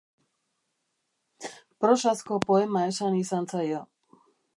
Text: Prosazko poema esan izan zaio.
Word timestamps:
Prosazko 1.85 2.39
poema 2.47 2.83
esan 2.93 3.19
izan 3.21 3.47
zaio. 3.53 3.83